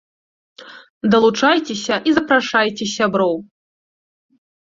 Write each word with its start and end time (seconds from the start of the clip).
Далучайцеся 1.13 1.95
і 2.11 2.13
запрашайце 2.17 2.83
сяброў! 2.95 3.35